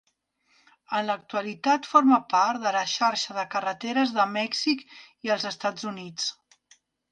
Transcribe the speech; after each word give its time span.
En 0.99 1.03
l'actualitat 1.11 1.89
forma 1.89 2.17
part 2.31 2.63
de 2.63 2.73
la 2.77 2.81
xarxa 2.95 3.37
de 3.41 3.45
carreteres 3.53 4.15
de 4.17 4.27
Mèxic 4.33 4.85
i 5.29 5.35
els 5.39 5.49
Estats 5.55 5.89
Units. 5.95 6.35